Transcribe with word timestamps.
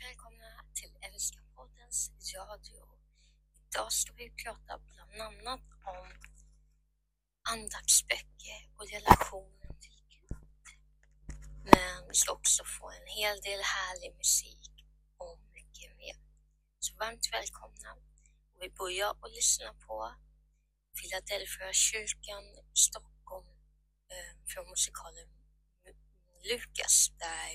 Välkomna 0.00 0.64
till 0.74 0.96
Älskarpoddens 1.00 2.10
radio. 2.36 2.82
Idag 3.54 3.92
ska 3.92 4.12
vi 4.12 4.30
prata 4.30 4.72
bland 4.78 5.12
annat 5.20 5.66
om 5.84 6.06
andaktsböcker 7.52 8.60
och 8.76 8.86
relationen 8.96 9.72
till 9.80 9.98
Gud. 10.14 10.38
Men 11.64 12.08
vi 12.08 12.14
ska 12.14 12.32
också 12.32 12.62
få 12.64 12.90
en 12.90 13.06
hel 13.06 13.40
del 13.40 13.60
härlig 13.76 14.16
musik 14.16 14.70
och 15.16 15.38
mycket 15.58 15.96
mer. 15.96 16.16
Så 16.78 16.96
varmt 16.96 17.28
välkomna. 17.32 17.90
Och 18.52 18.62
vi 18.62 18.70
börjar 18.70 19.10
att 19.10 19.32
lyssna 19.38 19.74
på 19.86 20.14
Philadelphia 20.98 21.72
kyrkan 21.72 22.44
Stockholm 22.86 23.48
eh, 24.12 24.32
från 24.50 24.70
musikalen 24.70 25.28
Lukas 26.50 26.96
där 27.18 27.50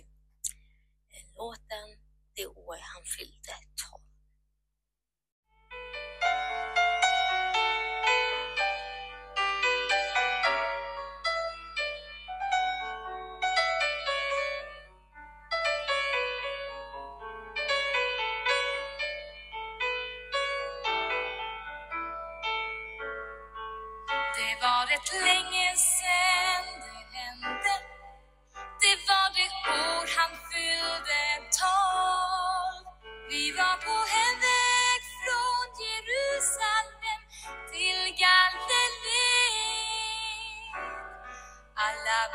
eh, 1.13 1.25
låten 1.35 1.76
det 3.03 3.36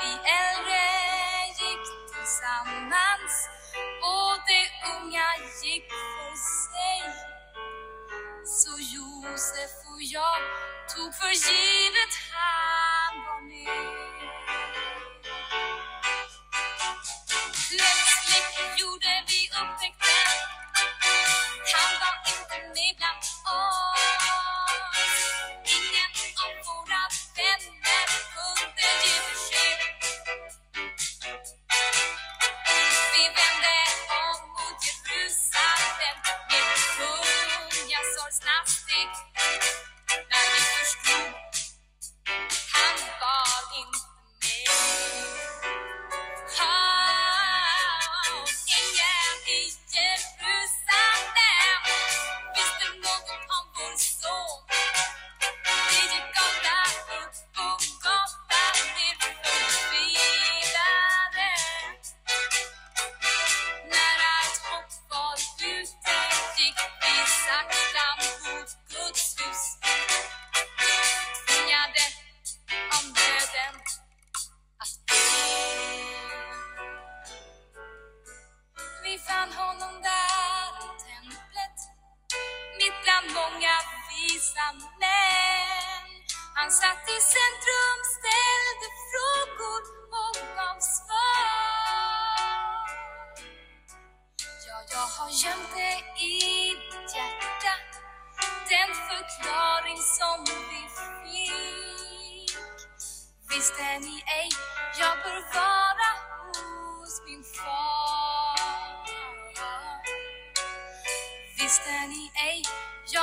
vi 0.00 0.10
äldre 0.42 0.84
gick 1.60 1.84
tillsammans 2.12 3.34
och 4.14 4.34
de 4.48 4.60
unga 4.94 5.28
gick 5.64 5.88
för 5.90 6.34
sig 6.66 7.00
så 8.44 8.72
Josef 8.94 9.74
och 9.92 10.02
jag 10.02 10.40
tog 10.96 11.14
för 11.14 11.32
givet 11.48 12.14
han 12.32 13.12
var 13.26 13.40
med. 13.40 14.01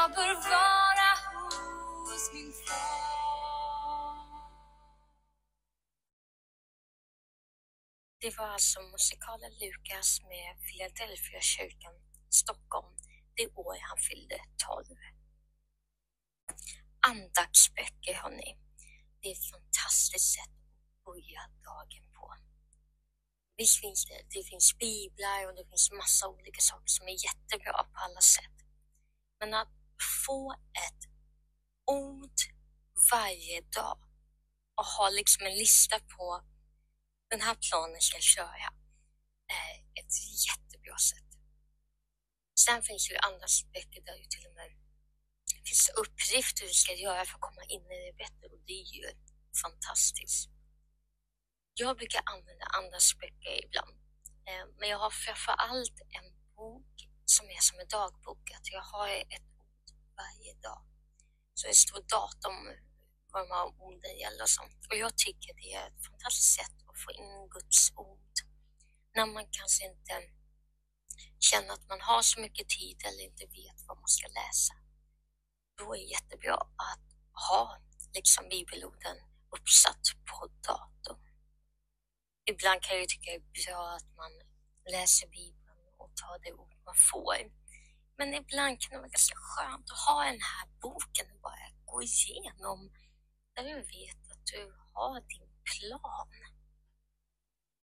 Jag 0.09 0.15
bör 0.15 0.49
vara 0.49 1.11
hos 2.07 2.33
min 2.33 2.53
far 2.53 3.09
Det 8.21 8.37
var 8.37 8.47
alltså 8.47 8.81
musikalen 8.81 9.51
Lukas 9.51 10.21
med 10.21 10.57
Philadelphia 10.67 11.41
kyrkan 11.41 11.93
Stockholm 12.29 12.95
det 13.35 13.47
år 13.47 13.77
han 13.89 13.97
fyllde 13.97 14.37
tolv. 14.67 14.97
Andaktsböcker 17.07 18.13
hörni, 18.13 18.57
det 19.21 19.27
är 19.27 19.31
ett 19.31 19.51
fantastiskt 19.51 20.33
sätt 20.33 20.53
att 20.59 21.03
börja 21.05 21.41
dagen 21.63 22.05
på. 22.13 22.35
Visst 23.57 23.81
finns 23.81 24.05
det, 24.05 24.21
det 24.33 24.43
finns 24.43 24.77
biblar 24.77 25.47
och 25.47 25.55
det 25.55 25.65
finns 25.69 25.91
massa 25.91 26.27
olika 26.27 26.61
saker 26.61 26.87
som 26.97 27.07
är 27.07 27.17
jättebra 27.27 27.83
på 27.91 27.97
alla 28.05 28.21
sätt. 28.21 28.57
Men 29.39 29.53
att 29.53 29.78
få 30.29 30.53
ett 30.85 31.03
ord 31.85 32.40
varje 33.12 33.62
dag 33.62 33.97
och 34.75 34.85
ha 34.85 35.09
liksom 35.09 35.45
en 35.45 35.57
lista 35.63 36.00
på 36.00 36.44
den 37.29 37.41
här 37.41 37.57
planen 37.67 38.01
ska 38.01 38.16
jag 38.17 38.23
köra. 38.38 38.69
är 39.62 39.75
ett 40.00 40.16
jättebra 40.47 40.97
sätt. 40.97 41.31
Sen 42.66 42.81
finns 42.84 43.07
det 43.07 43.13
ju 43.13 43.19
andra 43.19 43.45
aspekter 43.45 44.01
där 44.01 44.18
ju 44.23 44.25
till 44.34 44.45
och 44.47 44.56
med 44.56 44.69
finns 45.68 45.89
uppgifter 46.03 46.63
du 46.68 46.73
ska 46.84 46.94
göra 46.94 47.25
för 47.25 47.35
att 47.35 47.47
komma 47.47 47.63
in 47.75 47.85
i 47.95 48.00
det 48.07 48.18
bättre 48.23 48.45
och 48.53 48.62
det 48.68 48.78
är 48.84 48.89
ju 48.97 49.06
fantastiskt. 49.63 50.50
Jag 51.73 51.97
brukar 51.97 52.22
använda 52.34 52.66
andra 52.79 53.00
böcker 53.22 53.56
ibland, 53.66 53.95
eh, 54.50 54.66
men 54.78 54.89
jag 54.89 55.00
har 55.06 55.13
framför 55.25 55.51
allt 55.51 55.97
en 56.18 56.28
bok 56.56 56.95
som 57.25 57.45
är 57.50 57.62
som 57.68 57.79
en 57.79 57.88
dagbok, 57.88 58.51
att 58.57 58.68
jag 58.75 58.81
har 58.81 59.09
ett 59.09 59.50
varje 60.19 60.53
dag. 60.68 60.81
Så 61.57 61.68
det 61.68 61.80
står 61.85 62.02
datum, 62.18 62.57
vad 63.31 63.40
de 63.44 63.50
här 63.56 63.68
orden 63.88 64.13
gäller 64.24 64.44
och 64.47 64.56
sånt. 64.59 64.81
Och 64.90 64.97
jag 65.03 65.13
tycker 65.25 65.51
det 65.62 65.69
är 65.80 65.86
ett 65.88 66.06
fantastiskt 66.10 66.54
sätt 66.60 66.77
att 66.89 67.00
få 67.04 67.10
in 67.21 67.50
Guds 67.56 67.81
ord 68.07 68.33
när 69.16 69.25
man 69.36 69.45
kanske 69.57 69.81
inte 69.92 70.13
känner 71.50 71.71
att 71.74 71.88
man 71.92 72.01
har 72.01 72.21
så 72.21 72.39
mycket 72.45 72.68
tid 72.69 72.98
eller 73.07 73.24
inte 73.30 73.45
vet 73.45 73.80
vad 73.88 73.98
man 74.04 74.12
ska 74.18 74.27
läsa. 74.42 74.74
Då 75.77 75.86
är 75.94 76.00
det 76.00 76.13
jättebra 76.18 76.57
att 76.89 77.07
ha 77.50 77.62
liksom 78.18 78.50
bibelorden 78.50 79.18
uppsatt 79.56 80.06
på 80.30 80.39
datorn. 80.68 81.24
Ibland 82.51 82.81
kan 82.81 82.98
jag 82.98 83.10
tycka 83.10 83.31
det 83.31 83.38
är 83.38 83.65
bra 83.65 83.81
att 83.98 84.10
man 84.22 84.31
läser 84.92 85.27
Bibeln 85.27 85.81
och 85.98 86.12
tar 86.22 86.39
det 86.44 86.54
ord 86.54 86.75
man 86.86 86.95
får. 87.12 87.36
Men 88.19 88.33
ibland 88.33 88.81
kan 88.81 88.92
det 88.92 88.98
vara 88.98 89.16
ganska 89.18 89.36
skönt 89.36 89.92
att 89.92 90.00
ha 90.07 90.24
den 90.24 90.42
här 90.51 90.66
boken 90.81 91.27
och 91.33 91.42
bara 91.42 91.68
gå 91.86 92.01
igenom 92.01 92.80
där 93.54 93.63
du 93.63 93.75
vet 93.75 94.21
att 94.31 94.45
du 94.54 94.62
har 94.94 95.21
din 95.21 95.50
plan. 95.71 96.30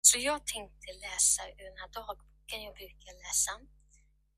Så 0.00 0.18
jag 0.18 0.46
tänkte 0.46 0.92
läsa 0.92 1.42
ur 1.48 1.64
den 1.70 1.78
här 1.82 1.88
dagboken 1.88 2.62
jag 2.62 2.74
brukar 2.74 3.12
läsa. 3.24 3.52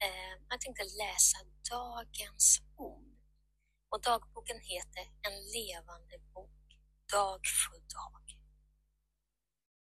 Eh, 0.04 0.34
jag 0.48 0.60
tänkte 0.60 0.84
läsa 0.84 1.38
dagens 1.70 2.62
ord. 2.76 3.16
Och 3.90 4.00
dagboken 4.02 4.60
heter 4.60 5.04
En 5.26 5.36
levande 5.56 6.18
bok, 6.34 6.66
dag 7.12 7.40
för 7.60 7.78
dag. 7.96 8.24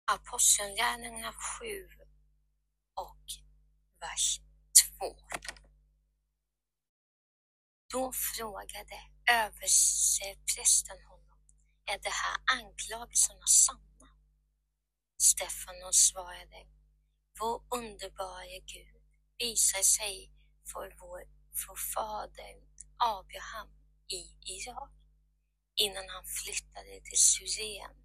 Apostlagärningarna 0.04 1.32
7 1.32 1.88
och 2.94 3.26
vers 4.00 4.40
2. 4.98 5.16
Då 7.92 8.12
frågade 8.12 8.96
översteprästen 9.30 11.02
honom, 11.10 11.38
är 11.86 11.98
det 11.98 12.16
här 12.22 12.36
anklagelserna 12.58 13.46
sanna? 13.46 14.08
Stefanos 15.22 15.96
svarade, 16.10 16.66
vår 17.40 17.64
underbara 17.70 18.58
Gud 18.66 19.02
visar 19.38 19.82
sig 19.82 20.32
för 20.72 20.96
vår 21.00 21.22
förfader 21.64 22.54
Abraham 22.96 23.68
i 24.08 24.22
Irak 24.56 24.92
innan 25.74 26.08
han 26.08 26.24
flyttade 26.24 27.00
till 27.06 27.18
Syrien. 27.18 27.96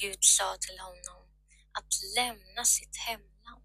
Gud 0.00 0.24
sa 0.24 0.56
till 0.60 0.78
honom 0.78 1.22
att 1.78 1.92
lämna 2.16 2.64
sitt 2.64 2.96
hemland, 2.96 3.64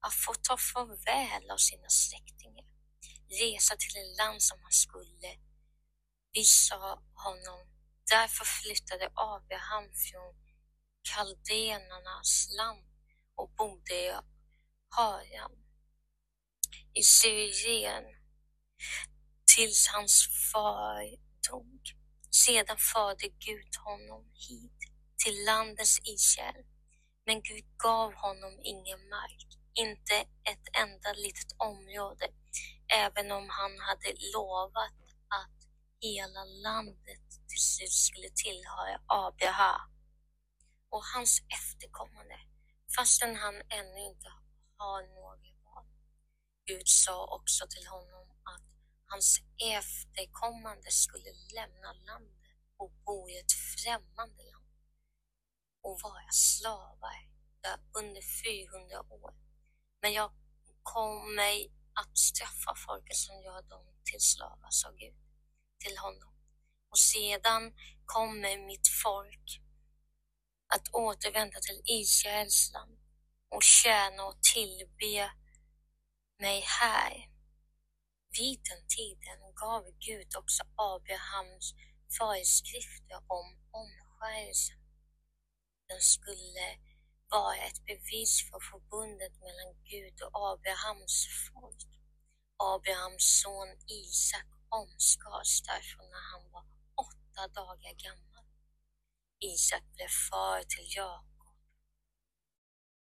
att 0.00 0.14
få 0.14 0.34
ta 0.34 0.56
farväl 0.56 1.50
av 1.50 1.56
sina 1.56 1.88
släktingar, 1.88 2.66
resa 3.30 3.76
till 3.76 3.96
ett 4.00 4.16
land 4.18 4.42
som 4.42 4.58
han 4.62 4.72
skulle. 4.72 5.30
Vi 6.32 6.44
sa 6.44 7.02
honom, 7.14 7.60
därför 8.10 8.44
flyttade 8.44 9.06
Abraham 9.14 9.84
från 9.84 10.34
kaldenernas 11.14 12.48
land 12.58 12.86
och 13.34 13.50
bodde 13.50 13.94
i 13.94 14.12
Haran 14.88 15.60
i 16.94 17.02
Syrien 17.02 18.04
tills 19.56 19.88
hans 19.88 20.28
far 20.52 21.02
dog. 21.50 21.80
Sedan 22.30 22.76
förde 22.78 23.28
Gud 23.28 23.76
honom 23.84 24.30
hit 24.34 24.80
till 25.24 25.44
landets 25.44 25.98
Israel. 26.04 26.64
Men 27.26 27.42
Gud 27.42 27.64
gav 27.76 28.14
honom 28.14 28.60
ingen 28.64 29.08
mark, 29.08 29.46
inte 29.74 30.14
ett 30.50 30.66
enda 30.82 31.12
litet 31.12 31.52
område, 31.58 32.26
även 32.92 33.32
om 33.32 33.48
han 33.48 33.78
hade 33.78 34.10
lovat 34.34 34.92
att 35.38 35.58
hela 36.00 36.44
landet 36.44 37.26
till 37.48 37.64
slut 37.70 37.92
skulle 37.92 38.30
tillhöra 38.44 39.00
Abraha 39.06 39.80
och 40.90 41.04
hans 41.14 41.42
efterkommande, 41.58 42.38
fastän 42.96 43.36
han 43.36 43.54
ännu 43.54 43.98
inte 44.10 44.28
har 44.76 45.02
några 45.02 45.52
barn. 45.64 45.86
Gud 46.66 46.88
sa 46.88 47.26
också 47.36 47.66
till 47.74 47.86
honom 47.86 48.26
att 48.52 48.66
hans 49.06 49.40
efterkommande 49.78 50.90
skulle 50.90 51.30
lämna 51.54 51.92
landet 51.92 52.40
och 52.76 52.92
bo 53.06 53.28
i 53.30 53.38
ett 53.38 53.52
främmande 53.74 54.42
land 54.52 54.70
och 55.82 56.00
vara 56.02 56.30
slavar 56.30 57.18
där 57.62 57.78
under 58.00 58.22
400 58.44 59.00
år. 59.00 59.34
Men 60.02 60.12
jag 60.12 60.32
kommer 60.82 61.79
att 62.00 62.18
straffa 62.18 62.72
folket 62.86 63.16
som 63.16 63.34
gör 63.42 63.62
dem 63.62 63.86
till 64.04 64.20
slavar, 64.20 64.70
sa 64.70 64.90
Gud 64.90 65.18
till 65.84 65.98
honom. 65.98 66.34
Och 66.90 66.98
sedan 66.98 67.62
kommer 68.04 68.66
mitt 68.66 68.88
folk 69.04 69.60
att 70.74 70.94
återvända 70.94 71.58
till 71.60 71.82
Israels 71.84 72.72
land 72.72 72.98
och 73.54 73.62
tjäna 73.62 74.24
och 74.24 74.42
tillbe 74.54 75.32
mig 76.38 76.60
här. 76.80 77.12
Vid 78.38 78.60
den 78.70 78.86
tiden 78.96 79.38
gav 79.54 79.82
Gud 80.06 80.36
också 80.36 80.62
Abrahams 80.76 81.74
föreskrifter 82.18 83.18
om 83.26 83.46
omskärelse. 83.70 84.72
Den 85.88 86.00
skulle 86.00 86.66
var 87.30 87.54
ett 87.66 87.84
bevis 87.90 88.34
för 88.48 88.60
förbundet 88.70 89.34
mellan 89.44 89.72
Gud 89.90 90.18
och 90.22 90.50
Abrahams 90.52 91.16
folk. 91.46 91.82
Abrahams 92.74 93.24
son 93.42 93.70
Isak 94.02 94.48
omskars 94.68 95.52
därför 95.70 96.02
när 96.12 96.24
han 96.32 96.44
var 96.52 96.64
åtta 97.06 97.42
dagar 97.60 97.94
gammal. 98.06 98.44
Isak 99.40 99.84
blev 99.94 100.12
far 100.30 100.62
till 100.62 100.88
Jakob 100.96 101.30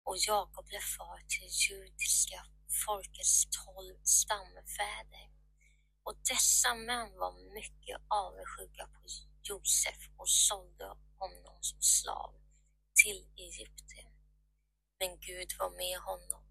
och 0.08 0.16
Jakob 0.18 0.66
blev 0.66 0.84
far 0.98 1.20
till 1.28 1.50
judiska 1.68 2.40
folkets 2.86 3.46
tolv 3.50 3.96
stamfäder. 4.04 5.28
Och 6.02 6.16
dessa 6.30 6.74
män 6.74 7.10
var 7.22 7.32
mycket 7.54 7.96
avundsjuka 8.08 8.84
på 8.94 9.02
Josef 9.42 10.00
och 10.16 10.28
sålde 10.28 10.86
honom 11.18 11.58
som 11.60 11.82
slav 11.82 12.30
till 13.04 13.20
Egypten. 13.36 14.17
Men 15.00 15.20
Gud 15.20 15.50
var 15.58 15.70
med 15.70 15.98
honom 15.98 16.42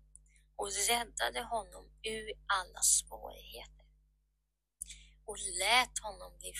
och 0.55 0.69
räddade 0.89 1.41
honom 1.43 1.85
ur 2.03 2.31
alla 2.47 2.81
svårigheter 2.81 3.85
och 5.25 5.37
lät 5.37 5.99
honom 5.99 6.37
bli 6.37 6.53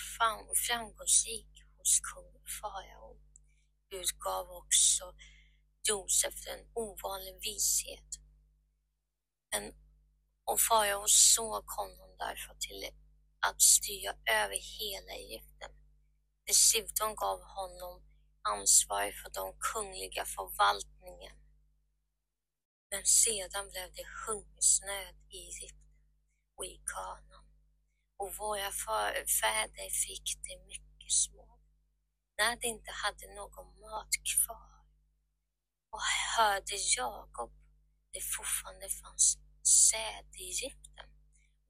framgångsrik 0.67 1.51
hos 1.77 1.99
kung 1.99 2.31
farao. 2.61 3.17
Gud 3.89 4.09
gav 4.19 4.49
också 4.49 5.15
Josef 5.87 6.47
en 6.47 6.71
ovanlig 6.73 7.39
vishet 7.41 8.09
Men, 9.51 9.73
och 10.45 10.59
farao 10.69 11.05
såg 11.07 11.65
honom 11.79 12.15
därför 12.17 12.55
till 12.59 12.89
att 13.39 13.61
styra 13.61 14.11
över 14.11 14.59
hela 14.79 15.11
Egypten. 15.11 15.71
Dessutom 16.45 17.15
gav 17.15 17.41
honom 17.41 18.03
ansvar 18.41 19.11
för 19.11 19.29
den 19.29 19.53
kungliga 19.59 20.25
förvaltningen. 20.25 21.46
Men 22.91 23.05
sedan 23.05 23.69
blev 23.69 23.93
det 23.93 24.07
hungersnöd 24.27 25.15
i 25.29 25.37
Egypten 25.37 25.97
och 26.57 26.65
i 26.65 26.81
Kanaan 26.93 27.47
och 28.17 28.35
våra 28.35 28.71
förfäder 28.71 29.89
fick 29.89 30.27
det 30.43 30.65
mycket 30.65 31.11
små, 31.11 31.59
när 32.37 32.55
de 32.55 32.67
inte 32.67 32.91
hade 32.91 33.35
någon 33.35 33.79
mat 33.79 34.13
kvar. 34.31 34.77
Och 35.89 36.01
hörde 36.37 36.75
Jakob 36.97 37.51
det 38.13 38.21
fortfarande 38.35 38.89
fanns 38.89 39.37
säd 39.63 40.25
i 40.35 40.43
Egypten. 40.43 41.09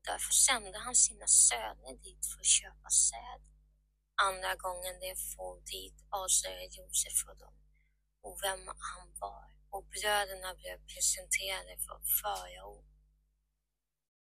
Därför 0.07 0.33
sände 0.33 0.77
han 0.79 0.95
sina 0.95 1.27
söner 1.27 1.93
dit 2.03 2.25
för 2.25 2.39
att 2.39 2.55
köpa 2.59 2.89
säd. 2.89 3.41
Andra 4.21 4.55
gången 4.55 4.99
de 4.99 5.15
for 5.15 5.61
dit 5.73 5.97
avslöjade 6.09 6.75
Josef 6.75 7.13
för 7.25 7.35
dem. 7.35 7.53
Och 8.21 8.39
vem 8.43 8.67
han 8.67 9.19
var 9.19 9.56
och 9.69 9.85
bröderna 9.85 10.55
blev 10.55 10.77
presenterade 10.93 11.77
för 11.85 11.99
farao. 12.21 12.85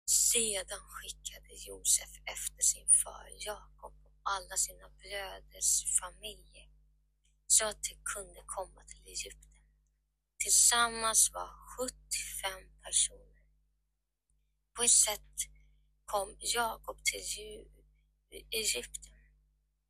Sedan 0.05 0.83
skickade 0.89 1.53
Josef 1.67 2.12
efter 2.25 2.63
sin 2.63 2.88
far 3.03 3.27
Jakob 3.39 3.93
och 4.05 4.21
alla 4.23 4.57
sina 4.57 4.89
bröders 4.89 6.00
familjer 6.00 6.69
så 7.47 7.65
att 7.65 7.83
de 7.83 7.93
kunde 8.13 8.43
komma 8.45 8.81
till 8.85 9.07
Egypten. 9.07 9.62
Tillsammans 10.38 11.31
var 11.33 11.50
75 11.77 12.51
personer. 12.81 13.43
På 14.75 14.83
ett 14.83 14.91
sätt 14.91 15.38
kom 16.05 16.38
Jakob 16.39 17.03
till 17.03 17.67
Egypten 18.51 19.13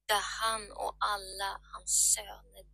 där 0.05 0.24
han 0.41 0.72
och 0.72 0.95
alla 1.00 1.60
hans 1.74 2.13
söner. 2.13 2.73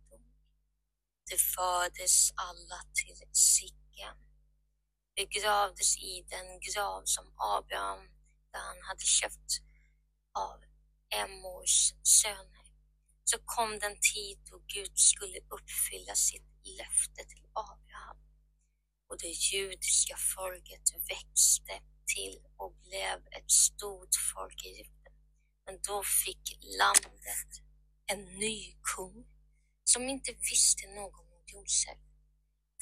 De 1.30 1.38
fördes 1.38 2.32
alla 2.34 2.80
till 2.98 3.20
Sicken, 3.32 4.16
begravdes 5.16 5.98
i 5.98 6.24
den 6.28 6.60
grav 6.60 7.02
som 7.04 7.26
Abraham 7.36 8.04
där 8.52 8.60
han 8.60 8.82
hade 8.88 9.04
köpt 9.04 9.50
av 10.34 10.58
Emmors 11.10 11.94
söner. 12.02 12.66
Så 13.24 13.38
kom 13.44 13.78
den 13.78 13.96
tid 14.14 14.38
då 14.50 14.62
Gud 14.66 14.98
skulle 14.98 15.38
uppfylla 15.38 16.14
sitt 16.14 16.48
löfte 16.78 17.24
till 17.30 17.46
Abraham 17.52 18.18
och 19.08 19.18
det 19.18 19.34
judiska 19.52 20.16
folket 20.36 20.86
växte 21.08 21.74
till 22.14 22.38
och 22.56 22.72
blev 22.82 23.18
ett 23.36 23.50
stort 23.50 24.14
folk 24.34 24.64
i 24.64 24.68
Egypten. 24.68 25.12
Men 25.66 25.80
då 25.88 26.02
fick 26.24 26.58
landet 26.78 27.50
en 28.06 28.22
ny 28.38 28.76
kung 28.96 29.26
som 29.92 30.02
inte 30.14 30.32
visste 30.50 30.84
något 31.00 31.20
om 31.34 31.42
Josef. 31.52 32.00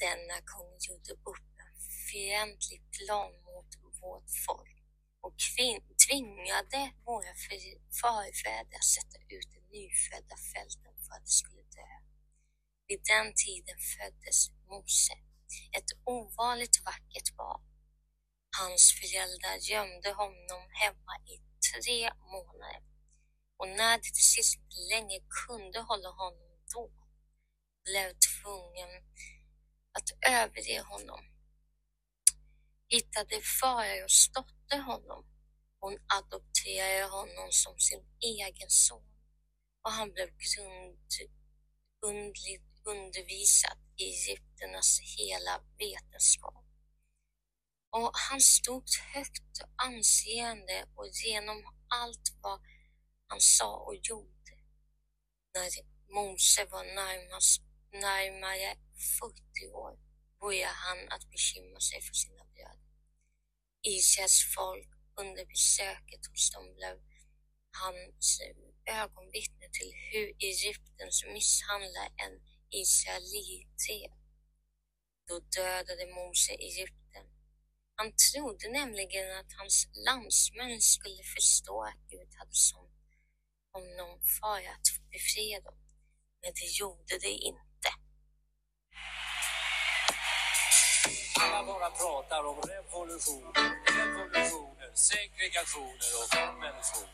Denna 0.03 0.37
kung 0.51 0.71
gjorde 0.87 1.13
upp 1.31 1.49
en 1.63 1.73
fientlig 2.09 2.81
plan 2.97 3.31
mot 3.49 3.71
vårt 4.01 4.29
folk 4.47 4.77
och 5.25 5.35
tvingade 6.05 6.81
våra 7.09 7.33
förfäder 8.01 8.77
att 8.79 8.93
sätta 8.97 9.17
ut 9.35 9.49
de 9.53 9.59
nyfödda 9.77 10.35
fälten 10.53 10.93
för 11.03 11.11
att 11.15 11.25
de 11.27 11.33
skulle 11.41 11.63
dö. 11.77 11.91
Vid 12.87 13.01
den 13.13 13.27
tiden 13.45 13.79
föddes 13.93 14.37
Mose, 14.69 15.15
ett 15.77 15.91
ovanligt 16.17 16.77
vackert 16.89 17.29
barn. 17.39 17.63
Hans 18.59 18.83
föräldrar 18.99 19.57
gömde 19.71 20.11
honom 20.21 20.63
hemma 20.83 21.13
i 21.33 21.35
tre 21.69 21.99
månader 22.33 22.81
och 23.59 23.69
när 23.79 23.97
de 23.97 24.03
till 24.17 24.29
sist 24.35 24.55
inte 24.59 24.79
längre 24.93 25.19
kunde 25.45 25.79
hålla 25.89 26.09
honom 26.21 26.49
då 26.73 26.98
blev 27.89 28.09
tvungen 28.27 28.91
att 29.97 30.09
överge 30.27 30.81
honom. 30.81 31.21
hittade 32.87 33.41
Faraos 33.61 34.31
dotter 34.33 34.81
honom. 34.91 35.25
Hon 35.79 35.97
adopterade 36.17 37.03
honom 37.17 37.47
som 37.51 37.79
sin 37.79 38.03
egen 38.19 38.69
son 38.69 39.09
och 39.83 39.91
han 39.91 40.13
blev 40.13 40.29
grundligt 42.01 42.69
undervisad 42.85 43.77
i 43.97 44.03
Egypternas 44.03 44.99
hela 45.17 45.63
vetenskap. 45.77 46.65
Och 47.91 48.11
han 48.13 48.41
stod 48.41 48.83
högt 49.13 49.53
och 49.63 49.69
anseende 49.75 50.85
och 50.95 51.07
genom 51.25 51.63
allt 51.87 52.27
vad 52.41 52.59
han 53.27 53.39
sa 53.39 53.75
och 53.77 53.95
gjorde. 53.95 54.53
När 55.53 55.69
Mose 56.15 56.65
var 56.65 56.83
närmast, 56.83 57.61
närmare 57.91 58.77
40 59.19 59.71
år 59.71 59.99
började 60.39 60.73
han 60.73 60.99
att 61.09 61.29
bekymra 61.31 61.79
sig 61.79 62.01
för 62.01 62.13
sina 62.13 62.43
bröder. 62.45 62.89
Israels 63.81 64.39
folk 64.55 64.89
under 65.21 65.45
besöket 65.45 66.25
hos 66.31 66.51
dem 66.51 66.75
blev 66.75 66.95
hans 67.81 68.41
ögonvittne 68.85 69.67
till 69.77 69.91
hur 70.11 70.27
Egyptens 70.39 71.25
misshandlar 71.33 72.09
en 72.25 72.35
israelit. 72.69 74.11
Då 75.27 75.39
dödade 75.39 76.05
Mose 76.15 76.53
Egypten. 76.53 77.25
Han 77.95 78.13
trodde 78.31 78.69
nämligen 78.69 79.37
att 79.39 79.51
hans 79.57 79.87
landsmän 80.05 80.81
skulle 80.81 81.23
förstå 81.35 81.83
att 81.83 82.09
Gud 82.09 82.31
hade 82.39 82.53
sånt 82.53 82.89
honom 83.71 84.19
för 84.39 84.61
att 84.73 84.87
befria 85.11 85.61
dem, 85.61 85.77
men 86.41 86.51
det 86.59 86.69
gjorde 86.79 87.17
det 87.21 87.35
inte. 87.49 87.68
Man 91.89 91.97
pratar 91.97 92.43
om 92.45 92.61
revolution, 92.61 93.53
revolutioner, 93.85 94.91
segregationer 94.93 96.09
och 96.21 96.29
konventioner. 96.31 97.09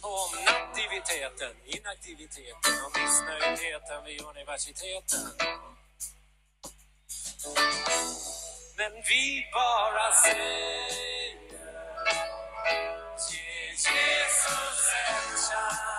Om 0.00 0.30
nativiteten, 0.44 1.54
inaktiviteten 1.64 2.74
och 2.84 2.98
missnöjdheten 3.00 4.04
vid 4.04 4.22
universiteten. 4.22 5.20
Men 8.76 8.92
vi 8.92 9.46
bara 9.52 10.12
säger 10.12 11.34
ge 13.30 13.70
Jesus 13.70 14.92
en 15.08 15.36
chans. 15.36 15.93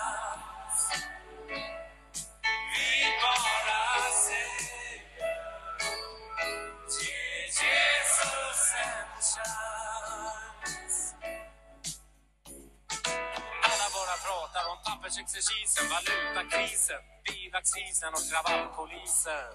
Alla 13.62 13.88
bara 13.96 14.16
pratar 14.26 14.64
om 14.72 14.78
pappersexercisen, 14.84 15.84
valutakrisen, 15.88 17.02
bilaccisen 17.24 18.12
och 18.14 18.24
kravallpolisen. 18.30 19.48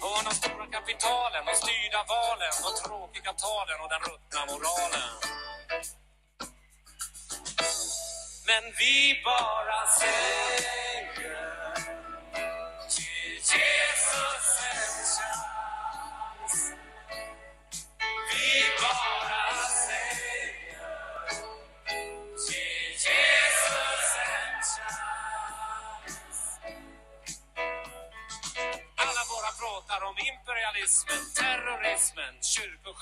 Och 0.00 0.24
de 0.24 0.34
stora 0.34 0.66
kapitalen, 0.66 1.46
de 1.46 1.54
styrda 1.54 2.04
valen, 2.08 2.52
de 2.64 2.70
tråkiga 2.82 3.32
talen 3.32 3.80
och 3.82 3.88
den 3.88 4.00
ruttna 4.00 4.40
moralen. 4.46 5.12
Men 8.46 8.62
vi 8.78 9.22
bara 9.24 9.86
säger 9.86 10.68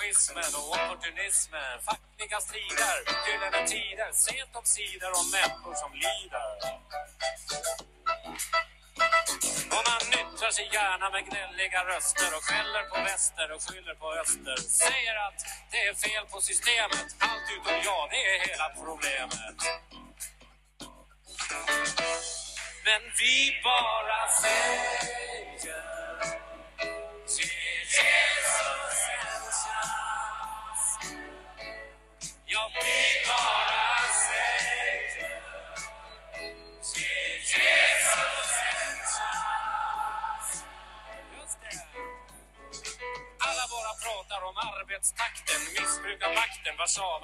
egoismen 0.07 0.53
och 0.59 0.69
opportunismen. 0.77 1.75
Fackliga 1.87 2.39
strider, 2.47 2.97
gyllene 3.27 3.61
tider, 3.73 4.11
sent 4.13 4.53
om 4.61 4.65
sidor 4.77 5.13
om 5.21 5.27
människor 5.37 5.75
som 5.83 5.91
lider. 6.05 6.51
Och 9.75 9.85
man 9.91 10.03
nyttrar 10.15 10.51
sig 10.51 10.69
gärna 10.77 11.07
med 11.11 11.23
gnälliga 11.29 11.81
röster 11.93 12.31
och 12.37 12.45
skäller 12.49 12.85
på 12.91 12.97
väster 13.09 13.53
och 13.55 13.63
skyller 13.67 13.95
på 13.95 14.09
öster. 14.23 14.57
Säger 14.85 15.17
att 15.27 15.41
det 15.71 15.81
är 15.89 15.95
fel 15.95 16.25
på 16.33 16.41
systemet, 16.41 17.09
allt 17.19 17.47
utom 17.57 17.77
jag, 17.89 18.05
det 18.11 18.23
är 18.35 18.39
hela 18.49 18.69
problemet. 18.81 19.59
Men 22.87 23.03
vi 23.21 23.37
bara 23.65 24.21
säger 24.43 25.36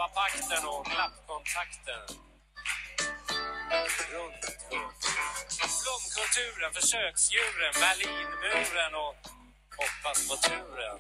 halva 0.02 0.14
Warszawapakten 0.14 0.68
och 0.68 0.86
klappkontakten. 0.86 2.02
Runt, 4.12 4.44
runt. 4.70 5.02
Flumkulturen, 5.78 6.72
försöksdjuren, 6.74 7.72
Berlinmuren 7.80 8.94
och 8.94 9.16
hoppas 9.80 10.28
på 10.28 10.36
turen. 10.36 10.98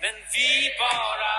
Men 0.00 0.14
vi 0.34 0.76
bara 0.78 1.37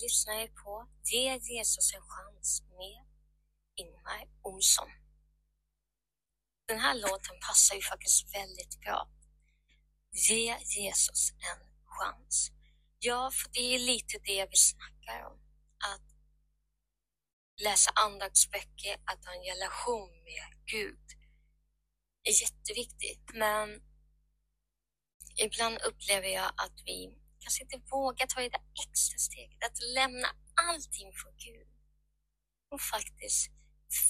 Ni 0.00 0.06
lyssnar 0.06 0.46
på 0.46 0.88
Ge 1.04 1.38
Jesus 1.38 1.94
en 1.94 2.02
chans 2.02 2.62
med 2.78 3.06
Ingmar 3.76 4.28
Olsson. 4.42 4.88
Den 6.68 6.78
här 6.78 6.94
låten 6.94 7.40
passar 7.48 7.74
ju 7.74 7.82
faktiskt 7.82 8.34
väldigt 8.34 8.80
bra. 8.80 9.08
Ge 10.28 10.58
Jesus 10.58 11.30
en 11.30 11.60
chans. 11.84 12.50
Ja, 12.98 13.30
för 13.30 13.50
det 13.52 13.74
är 13.74 13.78
lite 13.78 14.18
det 14.24 14.46
vi 14.50 14.56
snackar 14.56 15.26
om. 15.26 15.38
Att 15.92 16.08
läsa 17.64 17.90
andaktsböcker, 17.94 18.94
att 19.04 19.24
ha 19.24 19.32
en 19.34 19.44
relation 19.54 20.10
med 20.10 20.66
Gud 20.66 21.06
är 22.22 22.42
jätteviktigt. 22.42 23.30
Men 23.34 23.82
ibland 25.36 25.78
upplever 25.78 26.28
jag 26.28 26.48
att 26.56 26.76
vi 26.84 27.19
kanske 27.40 27.62
inte 27.62 27.80
vågar 27.90 28.26
ta 28.26 28.40
det 28.40 28.48
där 28.48 28.64
extra 28.84 29.18
steget, 29.18 29.64
att 29.64 29.78
lämna 29.94 30.28
allting 30.68 31.12
för 31.12 31.30
Gud 31.46 31.68
och 32.70 32.80
faktiskt 32.80 33.50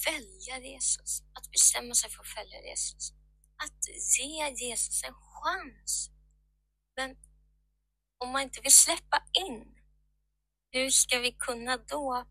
följa 0.05 0.59
Jesus, 0.59 1.21
att 1.33 1.51
bestämma 1.51 1.93
sig 1.95 2.09
för 2.09 2.21
att 2.21 2.27
följa 2.27 2.61
Jesus, 2.69 3.13
att 3.63 3.81
ge 4.19 4.49
Jesus 4.65 5.03
en 5.03 5.13
chans. 5.13 6.09
Men 6.95 7.17
om 8.17 8.29
man 8.29 8.41
inte 8.41 8.61
vill 8.61 8.73
släppa 8.73 9.23
in, 9.47 9.75
hur 10.71 10.89
ska 10.89 11.19
vi 11.19 11.31
kunna 11.31 11.77
då 11.77 12.25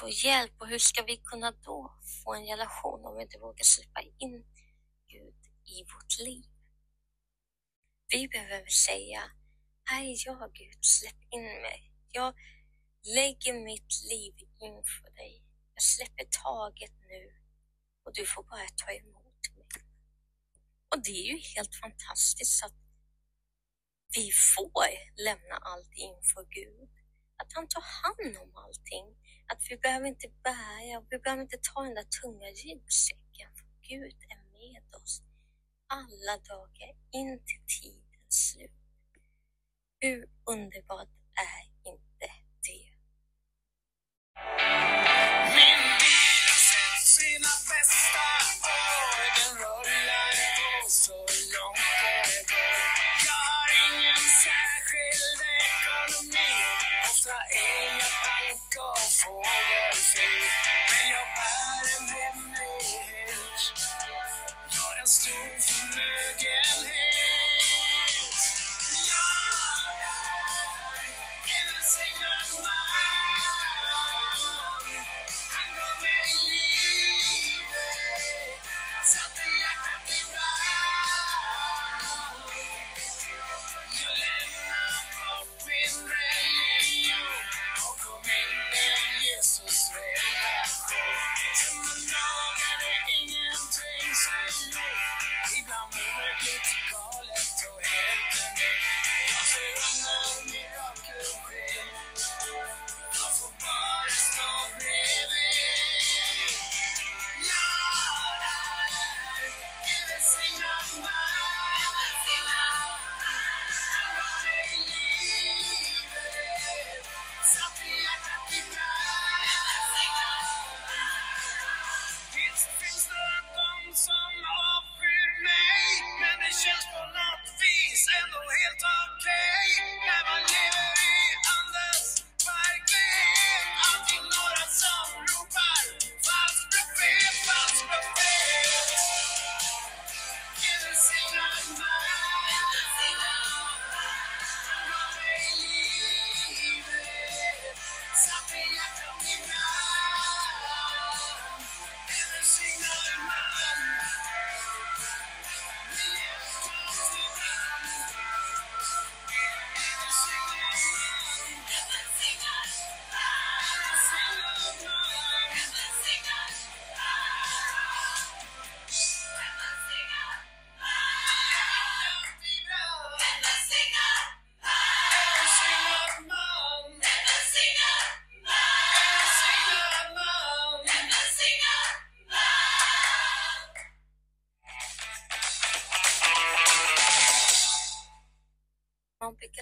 få 0.00 0.08
hjälp 0.08 0.52
och 0.60 0.68
hur 0.68 0.78
ska 0.78 1.02
vi 1.02 1.16
kunna 1.16 1.52
då 1.52 1.94
få 2.24 2.34
en 2.34 2.46
relation 2.46 3.04
om 3.04 3.16
vi 3.16 3.22
inte 3.22 3.38
vågar 3.38 3.64
släppa 3.64 4.00
in 4.02 4.44
Gud 5.08 5.34
i 5.64 5.84
vårt 5.84 6.18
liv? 6.18 6.44
Vi 8.08 8.28
behöver 8.28 8.70
säga, 8.70 9.22
är 9.92 10.26
jag 10.26 10.52
Gud, 10.52 10.84
släpp 10.84 11.22
in 11.30 11.42
mig. 11.42 11.92
Jag 12.10 12.34
lägger 13.14 13.64
mitt 13.64 13.92
liv 14.10 14.34
inför 14.60 15.10
dig. 15.10 15.42
Jag 15.74 15.82
släpper 15.82 16.24
taget 16.44 16.92
nu 17.08 17.22
och 18.04 18.12
du 18.14 18.26
får 18.26 18.42
bara 18.42 18.68
ta 18.76 18.92
emot 18.92 19.42
mig. 19.56 19.82
Och 20.88 21.02
det 21.04 21.10
är 21.10 21.26
ju 21.32 21.38
helt 21.38 21.74
fantastiskt 21.74 22.64
att 22.64 22.74
vi 24.16 24.30
får 24.56 24.88
lämna 25.24 25.56
allt 25.56 25.92
inför 25.94 26.44
Gud. 26.50 26.88
Att 27.36 27.52
han 27.52 27.68
tar 27.68 27.84
hand 28.02 28.36
om 28.42 28.56
allting. 28.56 29.06
Att 29.46 29.62
vi 29.70 29.76
behöver 29.76 30.06
inte 30.06 30.28
bära, 30.42 31.04
vi 31.10 31.18
behöver 31.18 31.42
inte 31.42 31.58
ta 31.62 31.82
den 31.82 31.94
där 31.94 32.08
tunga 32.22 32.46
ryggsäcken. 32.46 33.48
För 33.56 33.66
Gud 33.88 34.16
är 34.28 34.42
med 34.58 34.94
oss 35.02 35.22
alla 35.86 36.36
dagar 36.38 36.92
in 37.12 37.38
till 37.48 37.64
tidens 37.80 38.50
slut. 38.50 38.83
Hur 40.04 40.24
underbart 40.46 41.08
är 41.46 41.60
inte 41.90 42.26
det? 42.64 42.84
Min 45.56 45.82
bil 46.00 46.42
har 46.50 46.60
sett 46.70 47.04
sina 47.16 47.52
bästa 47.70 48.26
år. 48.80 49.16
Den 49.38 49.52
rullar 49.62 50.34
på 50.56 50.90
så 51.04 51.18
långt 51.54 51.86
det 52.02 52.42
går. 52.50 52.80
Jag 53.28 53.42
har 53.50 53.68
ingen 53.86 54.24
särskild 54.44 55.40
ekonomi. 55.66 56.52
Ofta 57.10 57.36
är 57.68 57.84
jag 58.00 58.14
bank 58.26 58.72
och 58.88 59.02
fågelfri. 59.20 60.32
Men 60.90 61.06
jag 61.14 61.28
bär 61.38 61.84
en 61.96 62.08
hemlighet. 62.18 63.62
Jag 64.72 64.80
har 64.84 64.96
en 65.00 65.06
stor 65.18 65.48
förmögenhet. 65.66 67.03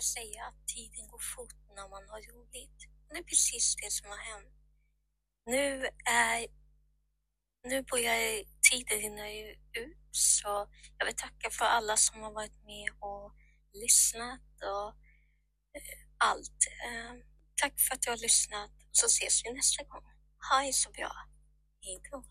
Brukar 0.02 0.22
säga 0.22 0.44
att 0.44 0.68
tiden 0.68 1.08
går 1.08 1.22
fort 1.36 1.54
när 1.76 1.88
man 1.88 2.08
har 2.08 2.20
roligt. 2.32 2.78
Det 3.08 3.18
är 3.18 3.22
precis 3.22 3.76
det 3.76 3.90
som 3.90 4.10
har 4.10 4.18
hänt. 4.18 4.54
Nu 5.46 5.88
är 6.04 6.46
nu 7.64 7.82
börjar 7.82 8.44
tiden 8.70 8.98
rinna 8.98 9.32
ut 9.32 9.58
så 10.10 10.68
jag 10.98 11.06
vill 11.06 11.16
tacka 11.16 11.50
för 11.50 11.64
alla 11.64 11.96
som 11.96 12.22
har 12.22 12.32
varit 12.32 12.64
med 12.64 12.90
och 13.00 13.32
lyssnat 13.72 14.40
och 14.62 14.88
eh, 15.76 15.98
allt. 16.18 16.60
Ehm, 16.86 17.22
tack 17.60 17.74
för 17.80 17.94
att 17.94 18.02
du 18.02 18.10
har 18.10 18.16
lyssnat 18.16 18.70
så 18.92 19.06
ses 19.06 19.44
vi 19.44 19.52
nästa 19.52 19.84
gång. 19.84 20.04
Ha 20.50 20.66
det 20.66 20.72
så 20.72 20.90
bra. 20.90 21.12
Hej 21.80 22.00
då. 22.10 22.24